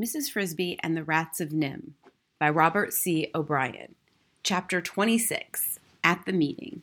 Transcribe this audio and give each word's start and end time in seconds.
Mrs. 0.00 0.30
Frisby 0.30 0.78
and 0.82 0.96
the 0.96 1.04
Rats 1.04 1.38
of 1.38 1.50
NIMH 1.50 1.90
by 2.38 2.48
Robert 2.48 2.94
C. 2.94 3.30
O'Brien. 3.34 3.94
Chapter 4.42 4.80
26 4.80 5.78
At 6.02 6.24
the 6.24 6.32
Meeting. 6.32 6.80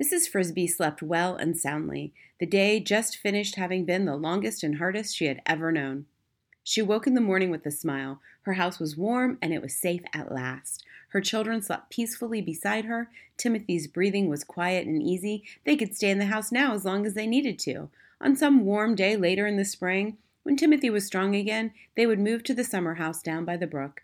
Mrs. 0.00 0.26
Frisby 0.26 0.66
slept 0.66 1.02
well 1.02 1.36
and 1.36 1.54
soundly, 1.54 2.14
the 2.40 2.46
day 2.46 2.80
just 2.80 3.18
finished 3.18 3.56
having 3.56 3.84
been 3.84 4.06
the 4.06 4.16
longest 4.16 4.62
and 4.62 4.78
hardest 4.78 5.14
she 5.14 5.26
had 5.26 5.42
ever 5.44 5.70
known. 5.70 6.06
She 6.62 6.80
woke 6.80 7.06
in 7.06 7.12
the 7.12 7.20
morning 7.20 7.50
with 7.50 7.66
a 7.66 7.70
smile. 7.70 8.22
Her 8.44 8.54
house 8.54 8.80
was 8.80 8.96
warm 8.96 9.36
and 9.42 9.52
it 9.52 9.60
was 9.60 9.74
safe 9.74 10.02
at 10.14 10.32
last. 10.32 10.82
Her 11.10 11.20
children 11.20 11.60
slept 11.60 11.90
peacefully 11.90 12.40
beside 12.40 12.86
her. 12.86 13.10
Timothy's 13.36 13.86
breathing 13.86 14.30
was 14.30 14.44
quiet 14.44 14.86
and 14.86 15.02
easy. 15.02 15.44
They 15.64 15.76
could 15.76 15.94
stay 15.94 16.08
in 16.08 16.18
the 16.18 16.24
house 16.24 16.50
now 16.50 16.72
as 16.72 16.86
long 16.86 17.04
as 17.04 17.12
they 17.12 17.26
needed 17.26 17.58
to. 17.60 17.90
On 18.18 18.34
some 18.34 18.64
warm 18.64 18.94
day 18.94 19.14
later 19.14 19.46
in 19.46 19.58
the 19.58 19.64
spring, 19.66 20.16
when 20.44 20.56
Timothy 20.56 20.90
was 20.90 21.04
strong 21.04 21.34
again, 21.34 21.72
they 21.96 22.06
would 22.06 22.20
move 22.20 22.44
to 22.44 22.54
the 22.54 22.64
summer 22.64 22.94
house 22.94 23.22
down 23.22 23.44
by 23.44 23.56
the 23.56 23.66
brook. 23.66 24.02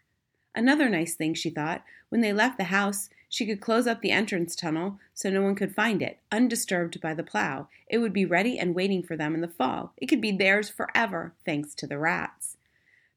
Another 0.54 0.88
nice 0.88 1.14
thing, 1.14 1.34
she 1.34 1.50
thought, 1.50 1.84
when 2.08 2.22
they 2.22 2.32
left 2.32 2.58
the 2.58 2.64
house, 2.64 3.08
she 3.28 3.46
could 3.46 3.60
close 3.60 3.86
up 3.86 4.00
the 4.00 4.10
entrance 4.10 4.56
tunnel 4.56 4.98
so 5.14 5.30
no 5.30 5.42
one 5.42 5.54
could 5.54 5.74
find 5.74 6.02
it, 6.02 6.18
undisturbed 6.32 7.00
by 7.00 7.14
the 7.14 7.22
plow. 7.22 7.68
It 7.86 7.98
would 7.98 8.12
be 8.12 8.24
ready 8.24 8.58
and 8.58 8.74
waiting 8.74 9.02
for 9.02 9.16
them 9.16 9.34
in 9.34 9.42
the 9.42 9.48
fall. 9.48 9.92
It 9.96 10.06
could 10.06 10.20
be 10.20 10.32
theirs 10.32 10.68
forever, 10.68 11.34
thanks 11.45 11.74
to 11.76 11.86
the 11.86 11.98
rats. 11.98 12.56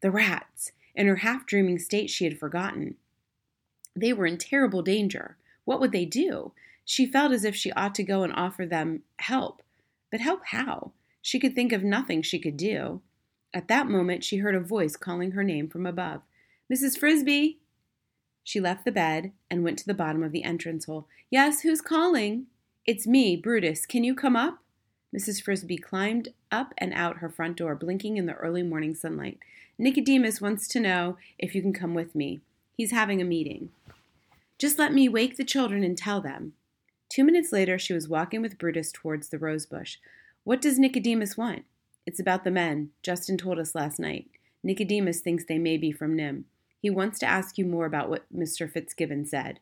The 0.02 0.12
rats! 0.12 0.74
In 0.94 1.08
her 1.08 1.18
half 1.18 1.46
dreaming 1.48 1.80
state, 1.80 2.10
she 2.10 2.26
had 2.26 2.38
forgotten. 2.38 2.96
They 3.96 4.14
were 4.14 4.28
in 4.28 4.38
terrible 4.38 4.82
danger. 4.82 5.38
What 5.66 5.80
would 5.80 5.92
they 5.92 6.06
do? 6.06 6.52
She 6.86 7.06
felt 7.06 7.32
as 7.32 7.46
if 7.46 7.56
she 7.56 7.72
ought 7.72 7.96
to 7.96 8.04
go 8.04 8.24
and 8.24 8.34
offer 8.34 8.66
them 8.66 9.04
help. 9.18 9.64
But 10.12 10.20
help 10.20 10.42
how? 10.48 10.92
She 11.22 11.40
could 11.40 11.56
think 11.56 11.72
of 11.72 11.84
nothing 11.84 12.22
she 12.22 12.38
could 12.38 12.58
do. 12.58 13.02
At 13.54 13.68
that 13.68 13.88
moment, 13.88 14.24
she 14.24 14.38
heard 14.38 14.56
a 14.56 14.60
voice 14.60 14.96
calling 14.96 15.32
her 15.32 15.44
name 15.44 15.70
from 15.70 15.86
above 15.86 16.22
Mrs. 16.72 16.98
Frisby! 16.98 17.60
She 18.44 18.60
left 18.60 18.84
the 18.84 18.92
bed 18.92 19.32
and 19.50 19.64
went 19.64 19.78
to 19.80 19.86
the 19.86 19.94
bottom 19.94 20.24
of 20.24 20.32
the 20.32 20.44
entrance 20.44 20.86
hole. 20.86 21.08
Yes, 21.30 21.62
who's 21.62 21.82
calling? 21.82 22.48
It's 22.86 23.08
me, 23.08 23.36
Brutus. 23.36 23.86
Can 23.86 24.04
you 24.04 24.16
come 24.16 24.36
up? 24.36 24.60
Mrs. 25.16 25.42
Frisby 25.42 25.78
climbed 25.78 26.30
up 26.52 26.74
and 26.78 26.94
out 26.94 27.18
her 27.18 27.30
front 27.30 27.58
door, 27.58 27.76
blinking 27.76 28.18
in 28.18 28.26
the 28.26 28.34
early 28.34 28.64
morning 28.64 28.96
sunlight. 28.96 29.38
Nicodemus 29.78 30.42
wants 30.42 30.68
to 30.70 30.80
know 30.80 31.18
if 31.38 31.54
you 31.54 31.62
can 31.62 31.74
come 31.74 31.94
with 31.94 32.16
me. 32.16 32.42
He's 32.76 32.92
having 32.92 33.22
a 33.22 33.26
meeting. 33.26 33.70
Just 34.58 34.80
let 34.80 34.94
me 34.94 35.08
wake 35.08 35.38
the 35.38 35.44
children 35.44 35.84
and 35.84 35.98
tell 35.98 36.20
them. 36.22 36.54
Two 37.10 37.24
minutes 37.24 37.52
later, 37.52 37.78
she 37.78 37.94
was 37.94 38.08
walking 38.08 38.42
with 38.42 38.58
Brutus 38.58 38.92
towards 38.92 39.30
the 39.30 39.38
rose 39.38 39.66
bush. 39.66 39.98
What 40.44 40.62
does 40.62 40.80
Nicodemus 40.80 41.38
want? 41.38 41.66
It's 42.06 42.20
about 42.20 42.44
the 42.44 42.52
men. 42.52 42.90
Justin 43.02 43.38
told 43.38 43.60
us 43.60 43.76
last 43.76 44.00
night. 44.00 44.28
Nicodemus 44.64 45.20
thinks 45.20 45.46
they 45.46 45.58
may 45.58 45.78
be 45.78 45.92
from 45.92 46.16
NIMH. 46.16 46.44
He 46.80 46.90
wants 46.90 47.18
to 47.20 47.26
ask 47.26 47.58
you 47.58 47.66
more 47.66 47.86
about 47.86 48.10
what 48.10 48.26
Mr. 48.36 48.70
Fitzgibbon 48.70 49.26
said. 49.26 49.60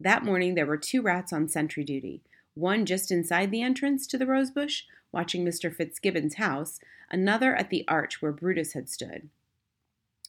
That 0.00 0.24
morning, 0.24 0.54
there 0.54 0.66
were 0.66 0.76
two 0.76 1.02
rats 1.02 1.32
on 1.32 1.48
sentry 1.48 1.84
duty 1.84 2.22
one 2.54 2.86
just 2.86 3.10
inside 3.10 3.50
the 3.50 3.62
entrance 3.62 4.06
to 4.06 4.16
the 4.16 4.26
rosebush, 4.26 4.82
watching 5.10 5.44
Mr. 5.44 5.74
Fitzgibbon's 5.74 6.34
house, 6.34 6.78
another 7.10 7.54
at 7.54 7.68
the 7.68 7.84
arch 7.88 8.22
where 8.22 8.32
Brutus 8.32 8.74
had 8.74 8.88
stood. 8.88 9.28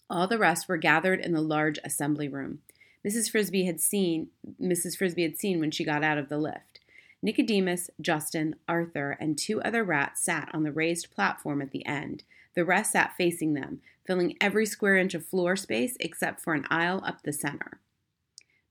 All 0.09 0.27
the 0.27 0.39
rest 0.39 0.67
were 0.67 0.77
gathered 0.77 1.19
in 1.19 1.33
the 1.33 1.41
large 1.41 1.79
assembly 1.83 2.27
room. 2.27 2.59
Mrs. 3.05 3.29
Frisby 3.29 3.65
had 3.65 3.79
seen 3.79 4.29
Mrs. 4.61 4.97
Frisby 4.97 5.21
had 5.21 5.37
seen 5.37 5.59
when 5.59 5.71
she 5.71 5.83
got 5.83 6.03
out 6.03 6.17
of 6.17 6.29
the 6.29 6.37
lift. 6.37 6.74
Nicodemus, 7.21 7.89
Justin, 8.01 8.55
Arthur, 8.67 9.17
and 9.19 9.37
two 9.37 9.61
other 9.61 9.83
rats 9.83 10.21
sat 10.21 10.49
on 10.53 10.63
the 10.63 10.71
raised 10.71 11.11
platform 11.11 11.61
at 11.61 11.71
the 11.71 11.85
end. 11.85 12.23
The 12.55 12.65
rest 12.65 12.93
sat 12.93 13.15
facing 13.17 13.53
them, 13.53 13.81
filling 14.05 14.37
every 14.39 14.65
square 14.65 14.97
inch 14.97 15.13
of 15.13 15.25
floor 15.25 15.55
space 15.55 15.97
except 15.99 16.39
for 16.39 16.53
an 16.53 16.65
aisle 16.69 17.01
up 17.05 17.23
the 17.23 17.33
center. 17.33 17.79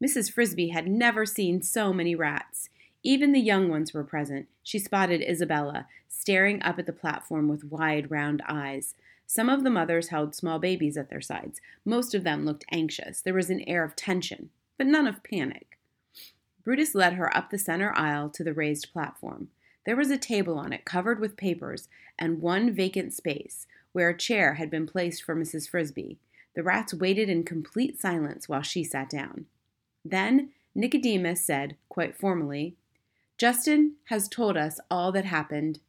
Mrs. 0.02 0.30
Frisby 0.30 0.68
had 0.68 0.86
never 0.86 1.24
seen 1.24 1.62
so 1.62 1.92
many 1.92 2.14
rats. 2.14 2.68
Even 3.02 3.32
the 3.32 3.40
young 3.40 3.68
ones 3.68 3.92
were 3.92 4.04
present. 4.04 4.48
She 4.62 4.78
spotted 4.78 5.22
Isabella, 5.22 5.86
staring 6.08 6.62
up 6.62 6.78
at 6.78 6.86
the 6.86 6.92
platform 6.92 7.48
with 7.48 7.64
wide, 7.64 8.10
round 8.10 8.42
eyes. 8.48 8.94
Some 9.26 9.48
of 9.48 9.64
the 9.64 9.70
mothers 9.70 10.08
held 10.08 10.34
small 10.34 10.58
babies 10.58 10.96
at 10.96 11.10
their 11.10 11.20
sides. 11.20 11.60
Most 11.84 12.14
of 12.14 12.24
them 12.24 12.44
looked 12.44 12.64
anxious. 12.70 13.20
There 13.20 13.34
was 13.34 13.50
an 13.50 13.60
air 13.68 13.84
of 13.84 13.96
tension, 13.96 14.50
but 14.78 14.86
none 14.86 15.06
of 15.06 15.22
panic. 15.22 15.73
Brutus 16.64 16.94
led 16.94 17.12
her 17.12 17.34
up 17.36 17.50
the 17.50 17.58
center 17.58 17.92
aisle 17.94 18.30
to 18.30 18.42
the 18.42 18.54
raised 18.54 18.92
platform. 18.92 19.48
There 19.84 19.96
was 19.96 20.10
a 20.10 20.16
table 20.16 20.58
on 20.58 20.72
it 20.72 20.86
covered 20.86 21.20
with 21.20 21.36
papers 21.36 21.88
and 22.18 22.40
one 22.40 22.72
vacant 22.72 23.12
space 23.12 23.66
where 23.92 24.08
a 24.08 24.16
chair 24.16 24.54
had 24.54 24.70
been 24.70 24.86
placed 24.86 25.22
for 25.22 25.36
Mrs. 25.36 25.68
Frisby. 25.68 26.18
The 26.54 26.62
rats 26.62 26.94
waited 26.94 27.28
in 27.28 27.44
complete 27.44 28.00
silence 28.00 28.48
while 28.48 28.62
she 28.62 28.82
sat 28.82 29.10
down. 29.10 29.46
Then 30.04 30.50
Nicodemus 30.74 31.44
said, 31.44 31.76
quite 31.88 32.16
formally, 32.16 32.74
Justin 33.36 33.94
has 34.06 34.28
told 34.28 34.56
us 34.56 34.80
all 34.90 35.12
that 35.12 35.24
happened. 35.24 35.80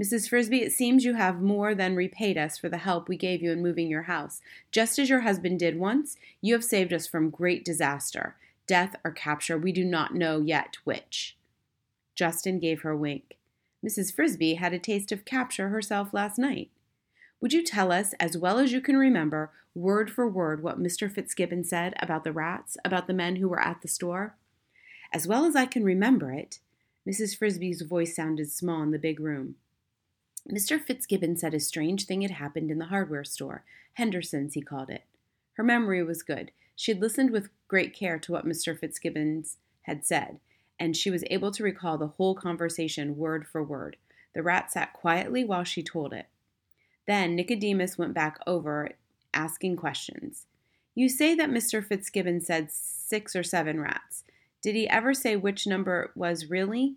Mrs. 0.00 0.28
Frisby, 0.28 0.62
it 0.62 0.72
seems 0.72 1.04
you 1.04 1.14
have 1.14 1.42
more 1.42 1.74
than 1.74 1.94
repaid 1.94 2.38
us 2.38 2.56
for 2.56 2.68
the 2.68 2.78
help 2.78 3.08
we 3.08 3.16
gave 3.16 3.42
you 3.42 3.52
in 3.52 3.62
moving 3.62 3.88
your 3.88 4.02
house. 4.02 4.40
Just 4.70 4.98
as 4.98 5.10
your 5.10 5.20
husband 5.20 5.58
did 5.58 5.78
once, 5.78 6.16
you 6.40 6.54
have 6.54 6.64
saved 6.64 6.92
us 6.92 7.06
from 7.06 7.28
great 7.28 7.64
disaster 7.64 8.36
death 8.72 8.96
or 9.04 9.10
capture. 9.10 9.58
We 9.58 9.70
do 9.70 9.84
not 9.84 10.14
know 10.14 10.40
yet 10.40 10.78
which. 10.84 11.36
Justin 12.14 12.58
gave 12.58 12.80
her 12.80 12.92
a 12.92 12.96
wink. 12.96 13.36
Mrs. 13.86 14.14
Frisby 14.14 14.54
had 14.54 14.72
a 14.72 14.78
taste 14.78 15.12
of 15.12 15.26
capture 15.26 15.68
herself 15.68 16.14
last 16.14 16.38
night. 16.38 16.70
Would 17.42 17.52
you 17.52 17.62
tell 17.62 17.92
us, 17.92 18.14
as 18.18 18.34
well 18.34 18.58
as 18.58 18.72
you 18.72 18.80
can 18.80 18.96
remember, 18.96 19.50
word 19.74 20.10
for 20.10 20.26
word, 20.26 20.62
what 20.62 20.80
Mr. 20.80 21.12
Fitzgibbon 21.12 21.64
said 21.64 21.92
about 22.00 22.24
the 22.24 22.32
rats, 22.32 22.78
about 22.82 23.06
the 23.06 23.12
men 23.12 23.36
who 23.36 23.46
were 23.46 23.60
at 23.60 23.82
the 23.82 23.88
store? 23.88 24.36
As 25.12 25.28
well 25.28 25.44
as 25.44 25.54
I 25.54 25.66
can 25.66 25.84
remember 25.84 26.32
it, 26.32 26.58
Mrs. 27.06 27.36
Frisby's 27.36 27.82
voice 27.82 28.16
sounded 28.16 28.50
small 28.50 28.82
in 28.82 28.90
the 28.90 28.98
big 28.98 29.20
room. 29.20 29.56
Mr. 30.50 30.80
Fitzgibbon 30.80 31.36
said 31.36 31.52
a 31.52 31.60
strange 31.60 32.06
thing 32.06 32.22
had 32.22 32.30
happened 32.30 32.70
in 32.70 32.78
the 32.78 32.86
hardware 32.86 33.24
store, 33.24 33.64
Henderson's, 33.98 34.54
he 34.54 34.62
called 34.62 34.88
it. 34.88 35.04
Her 35.58 35.62
memory 35.62 36.02
was 36.02 36.22
good. 36.22 36.52
She 36.82 36.90
had 36.90 37.00
listened 37.00 37.30
with 37.30 37.48
great 37.68 37.94
care 37.94 38.18
to 38.18 38.32
what 38.32 38.44
Mr. 38.44 38.76
Fitzgibbons 38.76 39.58
had 39.82 40.04
said, 40.04 40.40
and 40.80 40.96
she 40.96 41.12
was 41.12 41.22
able 41.30 41.52
to 41.52 41.62
recall 41.62 41.96
the 41.96 42.08
whole 42.08 42.34
conversation 42.34 43.16
word 43.16 43.46
for 43.46 43.62
word. 43.62 43.98
The 44.34 44.42
rat 44.42 44.72
sat 44.72 44.92
quietly 44.92 45.44
while 45.44 45.62
she 45.62 45.84
told 45.84 46.12
it. 46.12 46.26
Then 47.06 47.36
Nicodemus 47.36 47.96
went 47.96 48.14
back 48.14 48.36
over 48.48 48.90
asking 49.32 49.76
questions. 49.76 50.46
You 50.96 51.08
say 51.08 51.36
that 51.36 51.50
Mr. 51.50 51.86
Fitzgibbon 51.86 52.40
said 52.40 52.72
six 52.72 53.36
or 53.36 53.44
seven 53.44 53.80
rats. 53.80 54.24
Did 54.60 54.74
he 54.74 54.88
ever 54.88 55.14
say 55.14 55.36
which 55.36 55.68
number 55.68 56.02
it 56.02 56.16
was 56.16 56.50
really? 56.50 56.96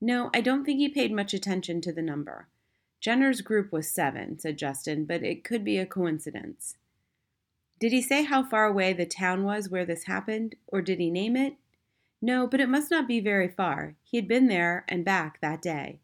No, 0.00 0.28
I 0.34 0.40
don't 0.40 0.64
think 0.64 0.80
he 0.80 0.88
paid 0.88 1.12
much 1.12 1.32
attention 1.32 1.80
to 1.82 1.92
the 1.92 2.02
number. 2.02 2.48
Jenner's 3.00 3.42
group 3.42 3.70
was 3.70 3.88
seven, 3.88 4.40
said 4.40 4.58
Justin, 4.58 5.04
but 5.04 5.22
it 5.22 5.44
could 5.44 5.62
be 5.62 5.78
a 5.78 5.86
coincidence. 5.86 6.74
Did 7.80 7.92
he 7.92 8.02
say 8.02 8.24
how 8.24 8.42
far 8.42 8.66
away 8.66 8.92
the 8.92 9.06
town 9.06 9.44
was 9.44 9.68
where 9.68 9.84
this 9.84 10.04
happened, 10.04 10.56
or 10.66 10.82
did 10.82 10.98
he 10.98 11.10
name 11.10 11.36
it? 11.36 11.54
No, 12.20 12.46
but 12.46 12.60
it 12.60 12.68
must 12.68 12.90
not 12.90 13.06
be 13.06 13.20
very 13.20 13.48
far. 13.48 13.94
He 14.02 14.16
had 14.16 14.26
been 14.26 14.48
there 14.48 14.84
and 14.88 15.04
back 15.04 15.40
that 15.40 15.62
day. 15.62 16.00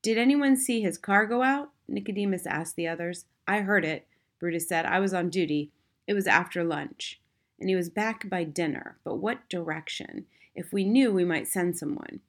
Did 0.00 0.16
anyone 0.16 0.56
see 0.56 0.80
his 0.80 0.98
car 0.98 1.26
go 1.26 1.42
out? 1.42 1.70
Nicodemus 1.88 2.46
asked 2.46 2.76
the 2.76 2.86
others. 2.86 3.24
I 3.48 3.60
heard 3.60 3.84
it, 3.84 4.06
Brutus 4.38 4.68
said. 4.68 4.86
I 4.86 5.00
was 5.00 5.12
on 5.12 5.28
duty. 5.28 5.72
It 6.06 6.14
was 6.14 6.28
after 6.28 6.62
lunch. 6.62 7.20
And 7.58 7.68
he 7.68 7.74
was 7.74 7.90
back 7.90 8.28
by 8.28 8.44
dinner. 8.44 8.96
But 9.04 9.16
what 9.16 9.48
direction? 9.48 10.26
If 10.54 10.72
we 10.72 10.84
knew, 10.84 11.12
we 11.12 11.24
might 11.24 11.48
send 11.48 11.76
someone. 11.76 12.20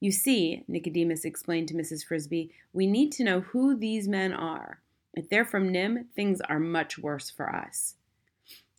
You 0.00 0.12
see, 0.12 0.64
Nicodemus 0.68 1.24
explained 1.24 1.68
to 1.68 1.74
Mrs. 1.74 2.04
Frisby, 2.04 2.50
we 2.72 2.86
need 2.86 3.12
to 3.12 3.24
know 3.24 3.40
who 3.40 3.76
these 3.76 4.08
men 4.08 4.32
are. 4.32 4.80
If 5.14 5.28
they're 5.28 5.44
from 5.44 5.70
NIMH, 5.70 6.06
things 6.14 6.40
are 6.42 6.58
much 6.58 6.98
worse 6.98 7.30
for 7.30 7.54
us. 7.54 7.96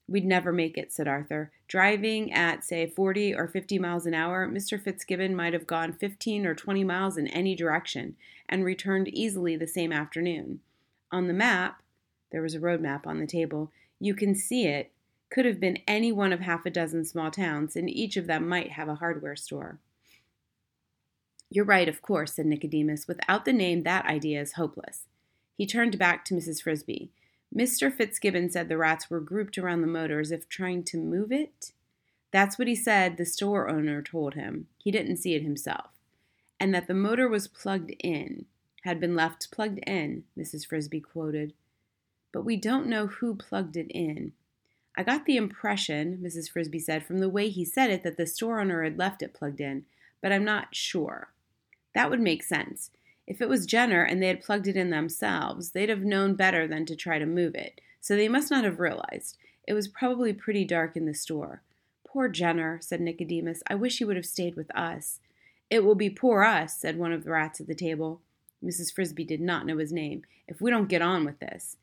We'd 0.08 0.26
never 0.26 0.52
make 0.52 0.78
it, 0.78 0.92
said 0.92 1.08
Arthur. 1.08 1.52
Driving 1.68 2.32
at, 2.32 2.64
say, 2.64 2.86
40 2.88 3.34
or 3.34 3.48
50 3.48 3.80
miles 3.80 4.06
an 4.06 4.14
hour, 4.14 4.48
Mr. 4.48 4.80
Fitzgibbon 4.80 5.36
might 5.36 5.54
have 5.54 5.66
gone 5.66 5.94
15 5.94 6.46
or 6.46 6.54
20 6.54 6.84
miles 6.84 7.18
in 7.18 7.28
any 7.28 7.56
direction 7.56 8.16
and 8.48 8.64
returned 8.64 9.08
easily 9.08 9.56
the 9.56 9.68
same 9.68 9.92
afternoon. 9.92 10.60
On 11.12 11.28
the 11.28 11.34
map, 11.34 11.82
there 12.32 12.42
was 12.42 12.54
a 12.54 12.60
road 12.60 12.82
map 12.82 13.08
on 13.08 13.20
the 13.20 13.26
table, 13.26 13.72
you 14.00 14.14
can 14.14 14.36
see 14.36 14.68
it 14.68 14.92
could 15.32 15.46
have 15.46 15.60
been 15.60 15.80
any 15.88 16.12
one 16.12 16.32
of 16.32 16.42
half 16.42 16.66
a 16.66 16.70
dozen 16.70 17.04
small 17.06 17.32
towns, 17.32 17.76
and 17.76 17.90
each 17.90 18.18
of 18.18 18.28
them 18.28 18.48
might 18.48 18.74
have 18.74 18.88
a 18.88 18.96
hardware 18.96 19.36
store. 19.36 19.80
You're 21.50 21.66
right, 21.66 21.90
of 21.90 22.02
course, 22.02 22.34
said 22.34 22.46
Nicodemus. 22.46 23.08
Without 23.08 23.46
the 23.46 23.54
name, 23.54 23.84
that 23.84 24.06
idea 24.06 24.42
is 24.42 24.54
hopeless. 24.54 25.08
He 25.58 25.66
turned 25.66 25.98
back 25.98 26.26
to 26.26 26.34
Mrs. 26.34 26.62
Frisby. 26.62 27.10
Mr. 27.56 27.92
Fitzgibbon 27.92 28.50
said 28.50 28.68
the 28.68 28.78
rats 28.78 29.10
were 29.10 29.22
grouped 29.22 29.58
around 29.58 29.82
the 29.82 29.88
motor 29.88 30.20
as 30.20 30.32
if 30.32 30.50
trying 30.50 30.84
to 30.84 30.98
move 30.98 31.32
it. 31.32 31.72
That's 32.32 32.60
what 32.60 32.68
he 32.68 32.76
said 32.76 33.16
the 33.16 33.26
store 33.26 33.70
owner 33.70 34.02
told 34.02 34.34
him. 34.34 34.68
He 34.78 34.92
didn't 34.92 35.18
see 35.18 35.36
it 35.36 35.42
himself. 35.42 35.92
And 36.60 36.74
that 36.76 36.88
the 36.88 36.94
motor 36.94 37.30
was 37.30 37.48
plugged 37.48 37.92
in, 38.00 38.46
had 38.84 39.00
been 39.00 39.16
left 39.16 39.52
plugged 39.52 39.80
in, 39.88 40.26
Mrs. 40.38 40.68
Frisby 40.68 41.00
quoted. 41.00 41.54
but 42.36 42.44
we 42.44 42.58
don't 42.58 42.88
know 42.88 43.08
who 43.08 43.34
plugged 43.34 43.78
it 43.78 43.90
in. 43.92 44.34
I 44.98 45.04
got 45.04 45.26
the 45.26 45.38
impression, 45.38 46.20
Mrs. 46.22 46.50
Frisby 46.50 46.80
said, 46.80 47.06
from 47.06 47.20
the 47.20 47.30
way 47.30 47.48
he 47.50 47.64
said 47.64 47.90
it, 47.90 48.04
that 48.04 48.18
the 48.18 48.28
store 48.28 48.60
owner 48.60 48.84
had 48.84 48.98
left 48.98 49.22
it 49.22 49.34
plugged 49.34 49.62
in, 49.62 49.86
but 50.22 50.34
I'm 50.34 50.44
not 50.44 50.76
sure. 50.76 51.30
That 51.94 52.10
would 52.10 52.20
make 52.20 52.44
sense. 52.44 52.92
If 53.28 53.42
it 53.42 53.50
was 53.50 53.66
Jenner 53.66 54.04
and 54.04 54.22
they 54.22 54.28
had 54.28 54.44
plugged 54.44 54.68
it 54.68 54.76
in 54.76 54.92
themselves, 54.92 55.72
they'd 55.72 55.90
have 55.90 56.04
known 56.04 56.36
better 56.36 56.68
than 56.68 56.86
to 56.86 56.96
try 56.96 57.18
to 57.18 57.26
move 57.26 57.56
it, 57.56 57.82
so 58.00 58.16
they 58.16 58.28
must 58.28 58.52
not 58.52 58.64
have 58.64 58.80
realized. 58.80 59.38
It 59.68 59.74
was 59.74 59.88
probably 59.88 60.32
pretty 60.32 60.64
dark 60.64 60.96
in 60.96 61.06
the 61.06 61.14
store. 61.14 61.62
Poor 62.08 62.30
Jenner, 62.30 62.80
said 62.82 63.02
Nicodemus. 63.02 63.64
I 63.68 63.76
wish 63.76 63.98
he 63.98 64.06
would 64.06 64.16
have 64.16 64.26
stayed 64.26 64.56
with 64.56 64.74
us. 64.76 65.20
It 65.70 65.84
will 65.84 65.96
be 65.96 66.10
poor 66.10 66.44
us, 66.44 66.78
said 66.78 66.98
one 66.98 67.12
of 67.12 67.24
the 67.24 67.32
rats 67.32 67.60
at 67.60 67.68
the 67.68 67.76
table. 67.76 68.22
Mrs. 68.64 68.94
Frisby 68.94 69.24
did 69.24 69.42
not 69.42 69.66
know 69.66 69.78
his 69.78 69.92
name. 69.92 70.24
If 70.48 70.62
we 70.62 70.70
don't 70.70 70.88
get 70.88 71.02
on 71.02 71.26
with 71.26 71.40
this. 71.40 71.78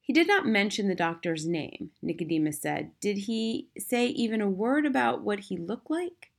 He 0.00 0.12
did 0.12 0.26
not 0.26 0.46
mention 0.46 0.88
the 0.88 0.94
doctor's 0.96 1.46
name, 1.46 1.92
Nicodemus 2.02 2.60
said. 2.60 2.90
Did 3.00 3.18
he 3.18 3.68
say 3.78 4.06
even 4.08 4.40
a 4.40 4.50
word 4.50 4.84
about 4.84 5.22
what 5.22 5.40
he 5.40 5.56
looked 5.56 5.88
like? 5.88 6.30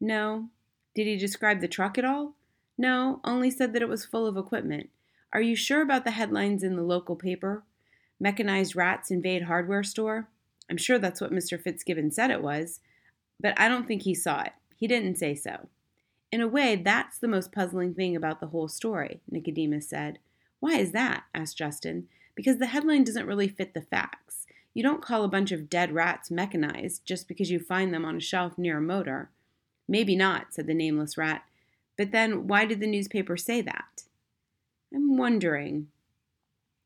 No. 0.00 0.48
Did 0.94 1.06
he 1.06 1.16
describe 1.16 1.60
the 1.60 1.68
truck 1.68 1.96
at 1.96 2.04
all? 2.04 2.34
No, 2.78 3.20
only 3.24 3.50
said 3.50 3.72
that 3.72 3.82
it 3.82 3.88
was 3.88 4.04
full 4.04 4.26
of 4.26 4.36
equipment. 4.36 4.90
Are 5.32 5.42
you 5.42 5.56
sure 5.56 5.82
about 5.82 6.04
the 6.04 6.10
headlines 6.10 6.62
in 6.62 6.76
the 6.76 6.82
local 6.82 7.16
paper? 7.16 7.64
Mechanized 8.20 8.76
rats 8.76 9.10
invade 9.10 9.44
hardware 9.44 9.82
store? 9.82 10.28
I'm 10.70 10.76
sure 10.76 10.98
that's 10.98 11.20
what 11.20 11.32
Mr. 11.32 11.60
Fitzgibbon 11.60 12.12
said 12.12 12.30
it 12.30 12.42
was, 12.42 12.80
but 13.40 13.58
I 13.58 13.68
don't 13.68 13.86
think 13.86 14.02
he 14.02 14.14
saw 14.14 14.42
it. 14.42 14.52
He 14.76 14.86
didn't 14.86 15.16
say 15.16 15.34
so. 15.34 15.68
In 16.30 16.40
a 16.40 16.48
way, 16.48 16.76
that's 16.76 17.18
the 17.18 17.28
most 17.28 17.52
puzzling 17.52 17.94
thing 17.94 18.16
about 18.16 18.40
the 18.40 18.46
whole 18.46 18.68
story, 18.68 19.20
Nicodemus 19.30 19.88
said. 19.88 20.18
Why 20.60 20.78
is 20.78 20.92
that? 20.92 21.24
asked 21.34 21.58
Justin. 21.58 22.08
Because 22.34 22.58
the 22.58 22.66
headline 22.66 23.04
doesn't 23.04 23.26
really 23.26 23.48
fit 23.48 23.74
the 23.74 23.82
facts. 23.82 24.46
You 24.72 24.82
don't 24.82 25.02
call 25.02 25.24
a 25.24 25.28
bunch 25.28 25.52
of 25.52 25.68
dead 25.68 25.92
rats 25.92 26.30
mechanized 26.30 27.04
just 27.04 27.28
because 27.28 27.50
you 27.50 27.60
find 27.60 27.92
them 27.92 28.06
on 28.06 28.16
a 28.16 28.20
shelf 28.20 28.56
near 28.56 28.78
a 28.78 28.80
motor. 28.80 29.30
Maybe 29.86 30.16
not, 30.16 30.54
said 30.54 30.66
the 30.66 30.74
nameless 30.74 31.18
rat. 31.18 31.42
But 31.96 32.12
then 32.12 32.46
why 32.46 32.64
did 32.64 32.80
the 32.80 32.86
newspaper 32.86 33.36
say 33.36 33.60
that? 33.62 34.04
I'm 34.94 35.16
wondering, 35.16 35.88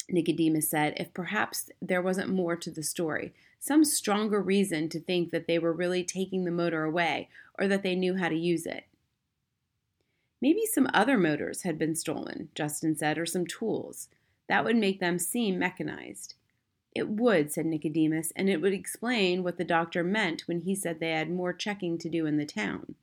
Nicodemus 0.09 0.71
said, 0.71 0.95
if 0.97 1.13
perhaps 1.15 1.71
there 1.81 2.03
wasn't 2.03 2.31
more 2.31 2.57
to 2.57 2.71
the 2.71 2.83
story, 2.83 3.33
some 3.59 3.85
stronger 3.85 4.41
reason 4.41 4.89
to 4.91 5.01
think 5.01 5.31
that 5.31 5.47
they 5.47 5.59
were 5.59 5.73
really 5.73 6.05
taking 6.05 6.45
the 6.45 6.51
motor 6.51 6.85
away 6.85 7.29
or 7.59 7.67
that 7.69 7.83
they 7.83 7.95
knew 7.95 8.17
how 8.17 8.29
to 8.29 8.37
use 8.37 8.67
it. 8.67 8.85
Maybe 10.41 10.67
some 10.67 10.89
other 10.93 11.17
motors 11.17 11.63
had 11.63 11.79
been 11.79 11.95
stolen, 11.95 12.51
Justin 12.55 12.97
said, 12.97 13.19
or 13.19 13.27
some 13.27 13.47
tools. 13.47 14.09
That 14.49 14.65
would 14.65 14.77
make 14.77 15.01
them 15.01 15.19
seem 15.19 15.59
mechanized. 15.59 16.35
It 16.95 17.09
would, 17.09 17.53
said 17.53 17.67
Nicodemus, 17.67 18.33
and 18.37 18.49
it 18.49 18.61
would 18.61 18.73
explain 18.73 19.43
what 19.43 19.59
the 19.59 19.65
doctor 19.65 20.05
meant 20.05 20.43
when 20.47 20.61
he 20.61 20.75
said 20.75 21.01
they 21.01 21.11
had 21.11 21.31
more 21.31 21.53
checking 21.53 21.99
to 21.99 22.09
do 22.09 22.27
in 22.27 22.37
the 22.37 22.47
town. 22.47 22.95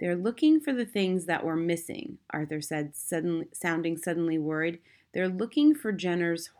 They're 0.00 0.16
looking 0.16 0.60
for 0.60 0.72
the 0.72 0.84
things 0.84 1.26
that 1.26 1.44
were 1.44 1.56
missing, 1.56 2.18
Arthur 2.30 2.60
said, 2.60 2.96
suddenly, 2.96 3.46
sounding 3.52 3.96
suddenly 3.96 4.38
worried. 4.38 4.80
They're 5.12 5.28
looking 5.28 5.74
for 5.74 5.92
Jenner's, 5.92 6.50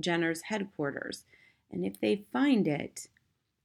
Jenner's 0.00 0.42
headquarters, 0.42 1.24
and 1.70 1.84
if 1.84 2.00
they 2.00 2.24
find 2.32 2.66
it. 2.66 3.08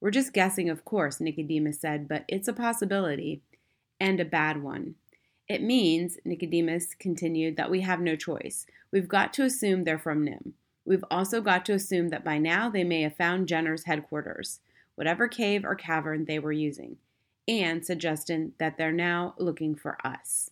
We're 0.01 0.11
just 0.11 0.33
guessing, 0.33 0.69
of 0.69 0.83
course, 0.83 1.21
Nicodemus 1.21 1.79
said, 1.79 2.09
but 2.09 2.25
it's 2.27 2.49
a 2.49 2.53
possibility, 2.53 3.41
and 3.99 4.19
a 4.19 4.25
bad 4.25 4.61
one. 4.61 4.95
It 5.47 5.61
means, 5.61 6.17
Nicodemus 6.25 6.93
continued, 6.93 7.55
that 7.55 7.71
we 7.71 7.81
have 7.81 8.01
no 8.01 8.17
choice. 8.17 8.65
We've 8.91 9.07
got 9.07 9.33
to 9.33 9.43
assume 9.43 9.83
they're 9.83 9.97
from 9.97 10.25
NIMH. 10.25 10.51
We've 10.85 11.05
also 11.09 11.39
got 11.39 11.65
to 11.65 11.73
assume 11.73 12.09
that 12.09 12.25
by 12.25 12.37
now 12.37 12.69
they 12.69 12.83
may 12.83 13.01
have 13.03 13.15
found 13.15 13.47
Jenner's 13.47 13.85
headquarters, 13.85 14.59
whatever 14.95 15.29
cave 15.29 15.63
or 15.63 15.75
cavern 15.75 16.25
they 16.25 16.39
were 16.39 16.51
using, 16.51 16.97
and, 17.47 17.85
suggesting 17.85 18.53
that 18.57 18.77
they're 18.77 18.91
now 18.91 19.35
looking 19.37 19.75
for 19.75 19.97
us. 20.05 20.49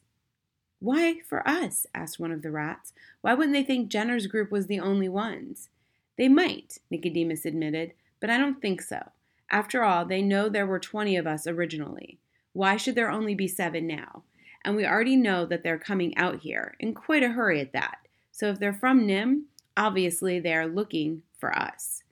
Why 0.79 1.19
for 1.27 1.47
us? 1.47 1.85
asked 1.93 2.19
one 2.19 2.31
of 2.31 2.41
the 2.41 2.51
rats. 2.51 2.93
Why 3.21 3.33
wouldn't 3.33 3.53
they 3.53 3.63
think 3.63 3.89
Jenner's 3.89 4.27
group 4.27 4.51
was 4.51 4.67
the 4.67 4.79
only 4.79 5.09
ones? 5.09 5.69
They 6.17 6.27
might, 6.27 6.79
Nicodemus 6.89 7.45
admitted, 7.45 7.93
but 8.19 8.29
I 8.29 8.37
don't 8.37 8.61
think 8.61 8.81
so. 8.81 9.11
After 9.49 9.83
all, 9.83 10.05
they 10.05 10.21
know 10.21 10.49
there 10.49 10.67
were 10.67 10.79
20 10.79 11.15
of 11.17 11.27
us 11.27 11.45
originally. 11.47 12.19
Why 12.53 12.77
should 12.77 12.95
there 12.95 13.11
only 13.11 13.35
be 13.35 13.47
seven 13.47 13.87
now? 13.87 14.23
and 14.63 14.75
we 14.75 14.85
already 14.85 15.15
know 15.15 15.45
that 15.45 15.63
they're 15.63 15.77
coming 15.77 16.15
out 16.17 16.39
here, 16.39 16.75
in 16.79 16.93
quite 16.93 17.23
a 17.23 17.29
hurry 17.29 17.59
at 17.59 17.73
that. 17.73 17.99
So 18.31 18.47
if 18.49 18.59
they're 18.59 18.73
from 18.73 19.07
NIMH, 19.07 19.43
obviously 19.75 20.39
they 20.39 20.53
are 20.53 20.67
looking 20.67 21.23
for 21.37 21.57
us. 21.57 22.03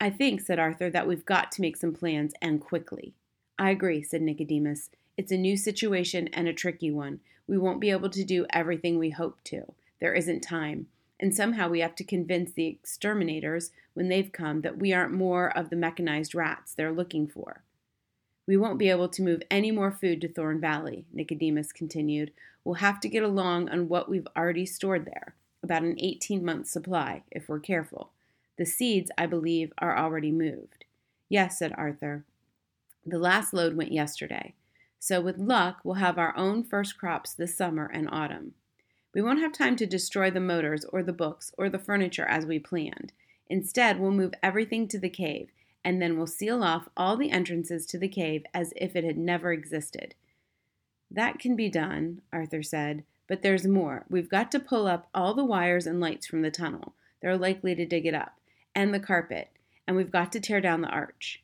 I 0.00 0.10
think, 0.10 0.40
said 0.40 0.58
Arthur, 0.58 0.90
that 0.90 1.06
we've 1.06 1.24
got 1.24 1.52
to 1.52 1.60
make 1.60 1.76
some 1.76 1.92
plans 1.92 2.32
and 2.40 2.60
quickly. 2.60 3.14
I 3.60 3.68
agree, 3.68 4.02
said 4.02 4.22
Nicodemus. 4.22 4.88
It's 5.18 5.30
a 5.30 5.36
new 5.36 5.54
situation 5.54 6.28
and 6.28 6.48
a 6.48 6.52
tricky 6.54 6.90
one. 6.90 7.20
We 7.46 7.58
won't 7.58 7.78
be 7.78 7.90
able 7.90 8.08
to 8.08 8.24
do 8.24 8.46
everything 8.48 8.98
we 8.98 9.10
hope 9.10 9.44
to. 9.44 9.74
There 10.00 10.14
isn't 10.14 10.40
time. 10.40 10.86
And 11.20 11.34
somehow 11.34 11.68
we 11.68 11.80
have 11.80 11.94
to 11.96 12.04
convince 12.04 12.52
the 12.52 12.66
exterminators, 12.66 13.70
when 13.92 14.08
they've 14.08 14.32
come, 14.32 14.62
that 14.62 14.78
we 14.78 14.94
aren't 14.94 15.12
more 15.12 15.54
of 15.54 15.68
the 15.68 15.76
mechanized 15.76 16.34
rats 16.34 16.72
they're 16.72 16.90
looking 16.90 17.28
for. 17.28 17.62
We 18.46 18.56
won't 18.56 18.78
be 18.78 18.88
able 18.88 19.10
to 19.10 19.22
move 19.22 19.42
any 19.50 19.70
more 19.70 19.92
food 19.92 20.22
to 20.22 20.28
Thorn 20.28 20.58
Valley, 20.58 21.04
Nicodemus 21.12 21.70
continued. 21.70 22.32
We'll 22.64 22.76
have 22.76 22.98
to 23.00 23.10
get 23.10 23.22
along 23.22 23.68
on 23.68 23.90
what 23.90 24.08
we've 24.08 24.28
already 24.34 24.64
stored 24.64 25.04
there, 25.04 25.34
about 25.62 25.82
an 25.82 25.96
18 25.98 26.42
month 26.42 26.66
supply, 26.66 27.24
if 27.30 27.46
we're 27.46 27.60
careful. 27.60 28.08
The 28.56 28.64
seeds, 28.64 29.10
I 29.18 29.26
believe, 29.26 29.70
are 29.76 29.98
already 29.98 30.32
moved. 30.32 30.86
Yes, 31.28 31.58
said 31.58 31.74
Arthur. 31.76 32.24
The 33.04 33.18
last 33.18 33.52
load 33.52 33.76
went 33.76 33.92
yesterday. 33.92 34.54
So, 34.98 35.20
with 35.20 35.38
luck, 35.38 35.80
we'll 35.84 35.94
have 35.94 36.18
our 36.18 36.36
own 36.36 36.62
first 36.62 36.98
crops 36.98 37.32
this 37.32 37.56
summer 37.56 37.86
and 37.86 38.08
autumn. 38.10 38.54
We 39.14 39.22
won't 39.22 39.40
have 39.40 39.52
time 39.52 39.76
to 39.76 39.86
destroy 39.86 40.30
the 40.30 40.40
motors 40.40 40.84
or 40.84 41.02
the 41.02 41.12
books 41.12 41.52
or 41.56 41.68
the 41.68 41.78
furniture 41.78 42.26
as 42.26 42.44
we 42.44 42.58
planned. 42.58 43.12
Instead, 43.48 43.98
we'll 43.98 44.12
move 44.12 44.34
everything 44.42 44.86
to 44.88 44.98
the 44.98 45.08
cave 45.08 45.48
and 45.84 46.00
then 46.00 46.16
we'll 46.16 46.26
seal 46.26 46.62
off 46.62 46.88
all 46.96 47.16
the 47.16 47.30
entrances 47.30 47.86
to 47.86 47.98
the 47.98 48.08
cave 48.08 48.44
as 48.52 48.72
if 48.76 48.94
it 48.94 49.04
had 49.04 49.16
never 49.16 49.52
existed. 49.52 50.14
That 51.10 51.38
can 51.38 51.56
be 51.56 51.68
done, 51.68 52.20
Arthur 52.32 52.62
said, 52.62 53.04
but 53.26 53.42
there's 53.42 53.66
more. 53.66 54.04
We've 54.08 54.28
got 54.28 54.52
to 54.52 54.60
pull 54.60 54.86
up 54.86 55.08
all 55.14 55.34
the 55.34 55.44
wires 55.44 55.86
and 55.86 56.00
lights 56.00 56.26
from 56.26 56.42
the 56.42 56.50
tunnel. 56.50 56.94
They're 57.22 57.36
likely 57.36 57.74
to 57.74 57.86
dig 57.86 58.06
it 58.06 58.14
up, 58.14 58.38
and 58.74 58.92
the 58.92 59.00
carpet, 59.00 59.50
and 59.86 59.96
we've 59.96 60.10
got 60.10 60.32
to 60.32 60.40
tear 60.40 60.60
down 60.60 60.82
the 60.82 60.88
arch. 60.88 61.42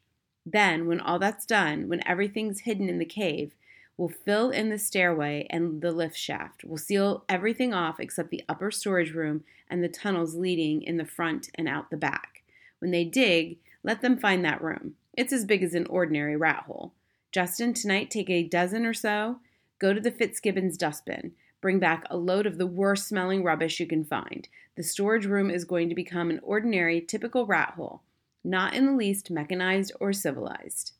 Then, 0.48 0.86
when 0.86 1.00
all 1.00 1.18
that's 1.18 1.44
done, 1.44 1.88
when 1.88 2.06
everything's 2.06 2.60
hidden 2.60 2.88
in 2.88 2.98
the 2.98 3.04
cave, 3.04 3.56
we'll 3.96 4.08
fill 4.08 4.50
in 4.50 4.68
the 4.68 4.78
stairway 4.78 5.46
and 5.50 5.82
the 5.82 5.90
lift 5.90 6.16
shaft. 6.16 6.62
We'll 6.64 6.78
seal 6.78 7.24
everything 7.28 7.74
off 7.74 7.98
except 7.98 8.30
the 8.30 8.44
upper 8.48 8.70
storage 8.70 9.12
room 9.12 9.42
and 9.68 9.82
the 9.82 9.88
tunnels 9.88 10.36
leading 10.36 10.82
in 10.82 10.98
the 10.98 11.04
front 11.04 11.50
and 11.56 11.68
out 11.68 11.90
the 11.90 11.96
back. 11.96 12.44
When 12.78 12.92
they 12.92 13.04
dig, 13.04 13.58
let 13.82 14.02
them 14.02 14.16
find 14.16 14.44
that 14.44 14.62
room. 14.62 14.94
It's 15.14 15.32
as 15.32 15.44
big 15.44 15.64
as 15.64 15.74
an 15.74 15.86
ordinary 15.86 16.36
rat 16.36 16.64
hole. 16.66 16.92
Justin, 17.32 17.74
tonight 17.74 18.10
take 18.10 18.30
a 18.30 18.44
dozen 18.44 18.86
or 18.86 18.94
so, 18.94 19.40
go 19.80 19.92
to 19.92 20.00
the 20.00 20.12
Fitzgibbons 20.12 20.76
dustbin. 20.76 21.32
Bring 21.60 21.78
back 21.80 22.04
a 22.08 22.16
load 22.16 22.46
of 22.46 22.58
the 22.58 22.66
worst 22.66 23.08
smelling 23.08 23.42
rubbish 23.42 23.80
you 23.80 23.86
can 23.86 24.04
find. 24.04 24.46
The 24.76 24.84
storage 24.84 25.26
room 25.26 25.50
is 25.50 25.64
going 25.64 25.88
to 25.88 25.94
become 25.94 26.30
an 26.30 26.38
ordinary, 26.42 27.00
typical 27.00 27.46
rat 27.46 27.74
hole, 27.76 28.02
not 28.46 28.74
in 28.74 28.86
the 28.86 28.92
least 28.92 29.30
mechanized 29.30 29.92
or 30.00 30.12
civilized. 30.12 30.92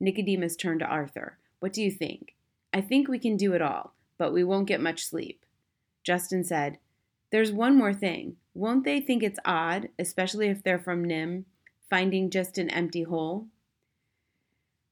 Nicodemus 0.00 0.56
turned 0.56 0.80
to 0.80 0.86
Arthur. 0.86 1.38
What 1.60 1.72
do 1.72 1.82
you 1.82 1.90
think? 1.90 2.34
I 2.72 2.80
think 2.80 3.06
we 3.06 3.18
can 3.18 3.36
do 3.36 3.52
it 3.52 3.62
all, 3.62 3.94
but 4.18 4.32
we 4.32 4.42
won't 4.42 4.68
get 4.68 4.80
much 4.80 5.04
sleep. 5.04 5.44
Justin 6.02 6.42
said, 6.42 6.78
There's 7.30 7.52
one 7.52 7.76
more 7.76 7.94
thing. 7.94 8.36
Won't 8.54 8.84
they 8.84 9.00
think 9.00 9.22
it's 9.22 9.38
odd, 9.44 9.88
especially 9.98 10.48
if 10.48 10.62
they're 10.62 10.78
from 10.78 11.04
NIMH, 11.04 11.44
finding 11.88 12.30
just 12.30 12.58
an 12.58 12.70
empty 12.70 13.02
hole. 13.02 13.46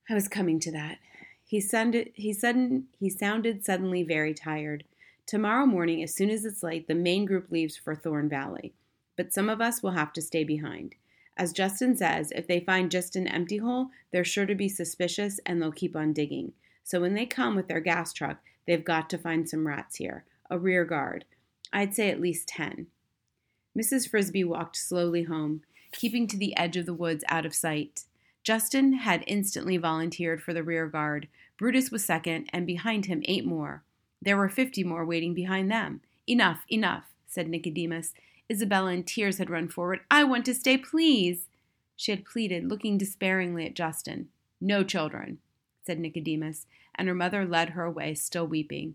I 0.08 0.14
was 0.14 0.28
coming 0.28 0.60
to 0.60 0.72
that. 0.72 0.98
He 1.44 1.60
sounded 1.60 2.10
he 2.14 2.32
sudden 2.32 2.88
he 2.98 3.08
sounded 3.08 3.64
suddenly 3.64 4.02
very 4.02 4.34
tired. 4.34 4.84
Tomorrow 5.26 5.66
morning, 5.66 6.02
as 6.02 6.14
soon 6.14 6.30
as 6.30 6.44
it's 6.44 6.62
light, 6.62 6.88
the 6.88 6.94
main 6.94 7.24
group 7.24 7.50
leaves 7.50 7.76
for 7.76 7.94
Thorn 7.94 8.28
Valley. 8.28 8.72
But 9.16 9.32
some 9.32 9.48
of 9.48 9.60
us 9.60 9.82
will 9.82 9.92
have 9.92 10.12
to 10.14 10.22
stay 10.22 10.44
behind. 10.44 10.94
As 11.38 11.52
Justin 11.52 11.96
says, 11.96 12.32
if 12.32 12.46
they 12.46 12.60
find 12.60 12.90
just 12.90 13.16
an 13.16 13.28
empty 13.28 13.58
hole, 13.58 13.88
they're 14.12 14.24
sure 14.24 14.44
to 14.44 14.54
be 14.54 14.68
suspicious 14.68 15.40
and 15.46 15.62
they'll 15.62 15.72
keep 15.72 15.96
on 15.96 16.12
digging. 16.12 16.52
So 16.84 17.00
when 17.00 17.14
they 17.14 17.26
come 17.26 17.54
with 17.54 17.68
their 17.68 17.80
gas 17.80 18.12
truck, 18.12 18.38
they've 18.66 18.84
got 18.84 19.08
to 19.10 19.18
find 19.18 19.48
some 19.48 19.66
rats 19.66 19.96
here, 19.96 20.24
a 20.50 20.58
rear 20.58 20.84
guard. 20.84 21.24
I'd 21.72 21.94
say 21.94 22.10
at 22.10 22.20
least 22.20 22.48
ten. 22.48 22.88
Mrs. 23.78 24.10
Frisby 24.10 24.42
walked 24.42 24.76
slowly 24.76 25.22
home 25.22 25.62
keeping 25.92 26.26
to 26.28 26.36
the 26.36 26.56
edge 26.56 26.76
of 26.76 26.86
the 26.86 26.94
woods 26.94 27.24
out 27.28 27.46
of 27.46 27.54
sight. 27.54 28.04
Justin 28.42 28.94
had 28.94 29.24
instantly 29.26 29.76
volunteered 29.76 30.42
for 30.42 30.52
the 30.52 30.62
rear 30.62 30.86
guard. 30.86 31.28
Brutus 31.58 31.90
was 31.90 32.04
second, 32.04 32.48
and 32.52 32.66
behind 32.66 33.06
him 33.06 33.22
eight 33.24 33.44
more. 33.44 33.82
There 34.22 34.36
were 34.36 34.48
fifty 34.48 34.84
more 34.84 35.04
waiting 35.04 35.34
behind 35.34 35.70
them. 35.70 36.00
Enough, 36.26 36.64
enough, 36.70 37.04
said 37.26 37.48
Nicodemus. 37.48 38.14
Isabella, 38.50 38.92
in 38.92 39.04
tears, 39.04 39.38
had 39.38 39.50
run 39.50 39.68
forward. 39.68 40.00
I 40.10 40.24
want 40.24 40.44
to 40.46 40.54
stay, 40.54 40.78
please. 40.78 41.48
She 41.96 42.12
had 42.12 42.24
pleaded, 42.24 42.68
looking 42.68 42.96
despairingly 42.96 43.66
at 43.66 43.74
Justin. 43.74 44.28
No 44.60 44.82
children, 44.82 45.38
said 45.84 45.98
Nicodemus, 45.98 46.66
and 46.94 47.08
her 47.08 47.14
mother 47.14 47.44
led 47.44 47.70
her 47.70 47.84
away, 47.84 48.14
still 48.14 48.46
weeping. 48.46 48.94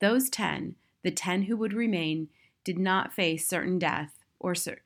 Those 0.00 0.30
ten, 0.30 0.76
the 1.02 1.10
ten 1.10 1.42
who 1.42 1.56
would 1.56 1.72
remain, 1.72 2.28
did 2.64 2.78
not 2.78 3.12
face 3.12 3.46
certain 3.48 3.78
death 3.78 4.18
or, 4.38 4.54
cer- 4.54 4.82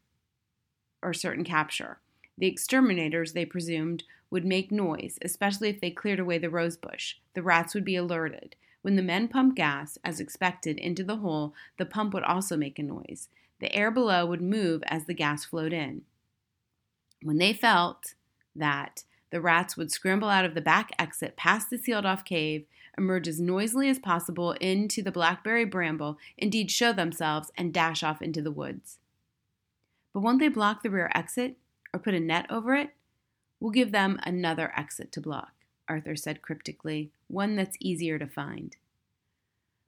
or 1.03 1.13
certain 1.13 1.45
capture. 1.45 1.99
The 2.39 2.47
exterminators, 2.47 3.33
they 3.33 3.45
presumed, 3.45 4.05
would 4.31 4.45
make 4.45 4.73
noise, 4.73 5.19
especially 5.23 5.69
if 5.69 5.81
they 5.81 5.91
cleared 5.91 6.19
away 6.19 6.39
the 6.39 6.51
rosebush. 6.51 7.15
The 7.35 7.43
rats 7.43 7.75
would 7.75 7.85
be 7.85 7.97
alerted. 7.97 8.57
When 8.83 8.97
the 8.97 9.03
men 9.03 9.29
pumped 9.29 9.57
gas, 9.57 9.99
as 10.05 10.21
expected, 10.21 10.79
into 10.79 11.05
the 11.05 11.17
hole, 11.17 11.55
the 11.77 11.87
pump 11.87 12.15
would 12.15 12.23
also 12.23 12.57
make 12.57 12.79
a 12.79 12.83
noise. 12.83 13.29
The 13.61 13.75
air 13.75 13.91
below 13.91 14.27
would 14.27 14.43
move 14.43 14.83
as 14.87 15.07
the 15.07 15.15
gas 15.15 15.45
flowed 15.45 15.73
in. 15.73 16.03
When 17.23 17.39
they 17.39 17.53
felt 17.53 18.15
that, 18.55 19.05
the 19.31 19.41
rats 19.41 19.77
would 19.77 19.91
scramble 19.91 20.29
out 20.29 20.45
of 20.45 20.55
the 20.55 20.61
back 20.61 20.93
exit 20.99 21.37
past 21.37 21.71
the 21.71 21.79
sealed 21.79 22.07
off 22.07 22.25
cave, 22.25 22.67
emerge 22.97 23.29
as 23.29 23.41
noisily 23.41 23.89
as 23.89 23.99
possible 23.99 24.53
into 24.53 25.03
the 25.03 25.13
blackberry 25.13 25.65
bramble, 25.65 26.19
indeed 26.39 26.71
show 26.71 26.93
themselves, 26.93 27.51
and 27.57 27.75
dash 27.75 28.03
off 28.03 28.23
into 28.23 28.41
the 28.41 28.53
woods. 28.53 28.99
But 30.13 30.21
won't 30.21 30.39
they 30.39 30.49
block 30.49 30.83
the 30.83 30.91
rear 30.91 31.11
exit 31.15 31.57
or 31.93 32.01
put 32.01 32.15
a 32.15 32.21
net 32.21 32.47
over 32.49 32.75
it? 32.75 32.91
We'll 33.61 33.71
give 33.71 33.93
them 33.93 34.21
another 34.23 34.73
exit 34.77 35.13
to 35.13 35.21
block, 35.21 35.53
Arthur 35.89 36.17
said 36.17 36.43
cryptically, 36.43 37.11
one 37.29 37.57
that's 37.57 37.77
easier 37.81 38.19
to 38.19 38.27
find. 38.27 38.77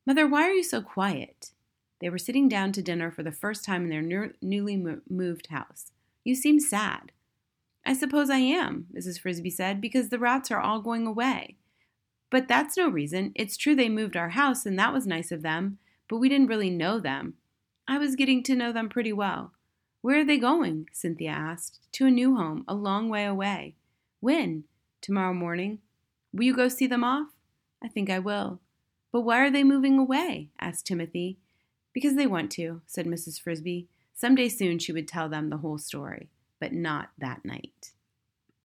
Mother, 0.06 0.26
why 0.26 0.42
are 0.42 0.52
you 0.52 0.64
so 0.64 0.80
quiet? 0.80 1.52
They 2.00 2.10
were 2.10 2.18
sitting 2.18 2.48
down 2.48 2.72
to 2.72 2.82
dinner 2.82 3.10
for 3.10 3.22
the 3.22 3.32
first 3.32 3.64
time 3.64 3.84
in 3.84 3.90
their 3.90 4.32
newly 4.40 4.76
moved 5.08 5.48
house. 5.48 5.90
You 6.24 6.34
seem 6.34 6.60
sad. 6.60 7.12
I 7.84 7.94
suppose 7.94 8.30
I 8.30 8.38
am, 8.38 8.86
Mrs. 8.94 9.18
Frisby 9.18 9.50
said, 9.50 9.80
because 9.80 10.10
the 10.10 10.18
rats 10.18 10.50
are 10.50 10.60
all 10.60 10.80
going 10.80 11.06
away. 11.06 11.56
But 12.30 12.46
that's 12.46 12.76
no 12.76 12.88
reason. 12.88 13.32
It's 13.34 13.56
true 13.56 13.74
they 13.74 13.88
moved 13.88 14.16
our 14.16 14.30
house, 14.30 14.66
and 14.66 14.78
that 14.78 14.92
was 14.92 15.06
nice 15.06 15.32
of 15.32 15.42
them, 15.42 15.78
but 16.08 16.18
we 16.18 16.28
didn't 16.28 16.48
really 16.48 16.70
know 16.70 17.00
them. 17.00 17.34
I 17.86 17.98
was 17.98 18.16
getting 18.16 18.42
to 18.44 18.54
know 18.54 18.72
them 18.72 18.88
pretty 18.88 19.12
well. 19.12 19.52
Where 20.02 20.20
are 20.20 20.24
they 20.24 20.38
going? 20.38 20.88
Cynthia 20.92 21.30
asked. 21.30 21.80
To 21.92 22.06
a 22.06 22.10
new 22.10 22.36
home, 22.36 22.64
a 22.68 22.74
long 22.74 23.08
way 23.08 23.24
away. 23.24 23.74
When? 24.20 24.64
Tomorrow 25.00 25.34
morning. 25.34 25.78
Will 26.32 26.44
you 26.44 26.54
go 26.54 26.68
see 26.68 26.86
them 26.86 27.02
off? 27.02 27.28
I 27.82 27.88
think 27.88 28.10
I 28.10 28.18
will. 28.18 28.60
But 29.10 29.22
why 29.22 29.40
are 29.40 29.50
they 29.50 29.64
moving 29.64 29.98
away? 29.98 30.50
asked 30.60 30.86
Timothy. 30.86 31.38
Because 31.98 32.14
they 32.14 32.28
want 32.28 32.52
to, 32.52 32.80
said 32.86 33.06
Mrs. 33.06 33.40
Frisby. 33.40 33.88
Some 34.14 34.36
day 34.36 34.48
soon 34.48 34.78
she 34.78 34.92
would 34.92 35.08
tell 35.08 35.28
them 35.28 35.50
the 35.50 35.56
whole 35.56 35.78
story, 35.78 36.30
but 36.60 36.72
not 36.72 37.10
that 37.18 37.44
night. 37.44 37.90